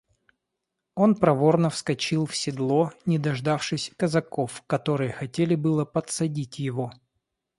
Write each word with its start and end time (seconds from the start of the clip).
Он 0.95 1.13
проворно 1.13 1.69
вскочил 1.69 2.25
в 2.25 2.35
седло, 2.35 2.91
не 3.05 3.19
дождавшись 3.19 3.91
казаков, 3.95 4.63
которые 4.65 5.11
хотели 5.11 5.53
было 5.53 5.85
подсадить 5.85 6.57
его. 6.57 6.91